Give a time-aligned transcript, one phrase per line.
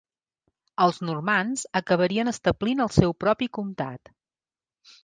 [0.85, 4.17] Els normands acabarien establint el seu propi comtat.